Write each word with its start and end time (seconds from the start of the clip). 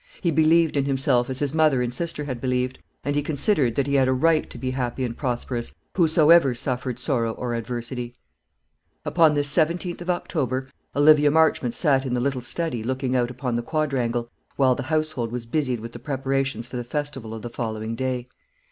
He 0.19 0.31
believed 0.31 0.77
in 0.77 0.85
himself 0.85 1.29
as 1.29 1.37
his 1.37 1.53
mother 1.53 1.79
and 1.83 1.93
sister 1.93 2.23
had 2.23 2.41
believed; 2.41 2.79
and 3.03 3.15
he 3.15 3.21
considered 3.21 3.75
that 3.75 3.85
he 3.85 3.93
had 3.93 4.07
a 4.07 4.13
right 4.13 4.49
to 4.49 4.57
be 4.57 4.71
happy 4.71 5.03
and 5.03 5.15
prosperous, 5.15 5.75
whosoever 5.93 6.55
suffered 6.55 6.97
sorrow 6.97 7.33
or 7.33 7.53
adversity. 7.53 8.15
Upon 9.05 9.35
this 9.35 9.55
17th 9.55 10.01
of 10.01 10.09
October 10.09 10.69
Olivia 10.95 11.29
Marchmont 11.29 11.75
sat 11.75 12.03
in 12.03 12.15
the 12.15 12.19
little 12.19 12.41
study 12.41 12.81
looking 12.81 13.15
out 13.15 13.29
upon 13.29 13.53
the 13.53 13.61
quadrangle, 13.61 14.27
while 14.55 14.73
the 14.73 14.81
household 14.89 15.31
was 15.31 15.45
busied 15.45 15.79
with 15.79 15.91
the 15.91 15.99
preparations 15.99 16.65
for 16.65 16.77
the 16.77 16.83
festival 16.83 17.31
of 17.31 17.43
the 17.43 17.49
following 17.51 17.93
day. 17.95 18.25